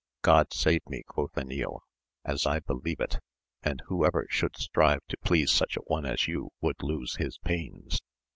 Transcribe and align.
God 0.23 0.51
save 0.51 0.81
me, 0.87 1.03
quoth 1.05 1.33
Enil^ 1.33 1.81
as 2.25 2.47
I 2.47 2.59
believe 2.59 2.99
it! 2.99 3.19
and 3.61 3.83
whoever 3.85 4.25
should 4.31 4.57
strive 4.57 5.05
to 5.09 5.17
please 5.23 5.51
such 5.51 5.77
a 5.77 5.81
one 5.81 6.07
as 6.07 6.27
you 6.27 6.49
would 6.59 6.81
lose 6.81 7.17
his 7.17 7.37
pains. 7.37 8.01